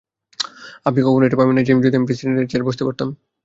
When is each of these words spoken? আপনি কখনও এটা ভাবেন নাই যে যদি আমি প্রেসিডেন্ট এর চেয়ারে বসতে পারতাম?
আপনি 0.85 0.99
কখনও 1.01 1.27
এটা 1.27 1.39
ভাবেন 1.39 1.55
নাই 1.57 1.65
যে 1.67 1.73
যদি 1.77 1.95
আমি 1.97 2.07
প্রেসিডেন্ট 2.09 2.37
এর 2.39 2.47
চেয়ারে 2.49 2.67
বসতে 2.67 2.83
পারতাম? 2.87 3.07